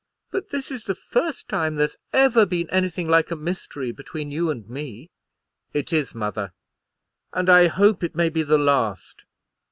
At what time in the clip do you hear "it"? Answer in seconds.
5.73-5.93, 8.03-8.15